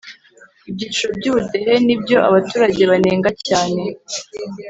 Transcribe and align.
Ibyiciro 0.69 1.11
by’ubudehe 1.19 1.73
nibyo 1.85 2.17
abaturage 2.27 2.81
banenga 2.91 3.29
cyane 3.47 3.83